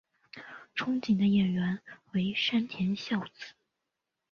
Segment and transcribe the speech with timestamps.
[0.75, 1.79] 憧憬的演员
[2.13, 3.53] 为山田孝之。